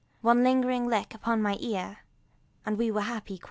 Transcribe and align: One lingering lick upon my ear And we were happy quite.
One 0.21 0.43
lingering 0.43 0.87
lick 0.87 1.13
upon 1.13 1.43
my 1.43 1.57
ear 1.59 1.99
And 2.65 2.75
we 2.75 2.89
were 2.89 3.01
happy 3.01 3.37
quite. 3.37 3.39